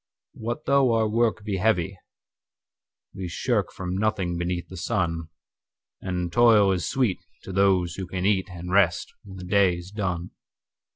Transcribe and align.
What 0.33 0.65
though 0.65 0.93
our 0.95 1.07
work 1.07 1.43
he 1.45 1.57
heavy, 1.57 1.95
we 3.13 3.27
shirkFrom 3.27 3.99
nothing 3.99 4.35
beneath 4.35 4.67
the 4.67 4.75
sun; 4.77 5.29
And 6.01 6.33
toil 6.33 6.71
is 6.71 6.89
sweet 6.89 7.19
to 7.43 7.51
those 7.51 7.93
who 7.97 8.07
can 8.07 8.23
eatAnd 8.23 8.71
rest 8.71 9.13
when 9.23 9.37
the 9.37 9.43
day 9.43 9.75
is 9.77 9.91
done. 9.91 10.31